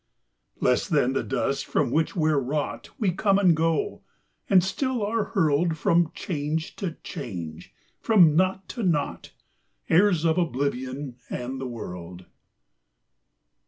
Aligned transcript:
Less 0.59 0.87
than 0.89 1.13
the 1.13 1.21
dust 1.21 1.63
from 1.67 1.91
which 1.91 2.15
we're 2.15 2.39
wrought, 2.39 2.89
We 2.97 3.11
come 3.11 3.37
and 3.37 3.55
go, 3.55 4.01
and 4.49 4.63
still 4.63 5.05
are 5.05 5.25
hurled 5.25 5.77
From 5.77 6.11
change 6.15 6.75
to 6.77 6.93
change, 7.03 7.71
from 7.99 8.35
naught 8.35 8.67
to 8.69 8.81
naught, 8.81 9.31
Heirs 9.89 10.25
of 10.25 10.39
oblivion 10.39 11.17
and 11.29 11.61
the 11.61 11.67
world. 11.67 12.25